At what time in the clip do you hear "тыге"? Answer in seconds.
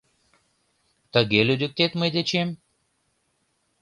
1.13-1.39